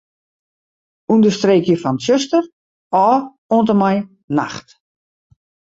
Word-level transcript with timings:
Understreekje 1.15 1.75
fan 1.83 1.95
'tsjuster' 1.99 2.51
ôf 3.05 3.21
oant 3.55 3.71
en 3.73 3.79
mei 3.81 3.97
'nacht'. 4.35 4.71